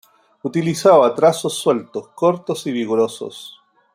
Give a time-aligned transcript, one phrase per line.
[0.41, 3.61] Utilizaba trazos sueltos, cortos y vigorosos.